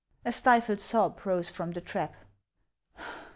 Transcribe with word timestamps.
A 0.25 0.31
stifled 0.31 0.79
sob 0.79 1.23
rose 1.27 1.51
from 1.51 1.73
the 1.73 1.79
trap. 1.79 2.15